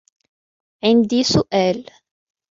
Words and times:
عندي 0.83 1.23
سؤال. 1.23 1.85